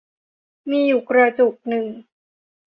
[0.69, 1.85] มีอยู่กระจุกนึง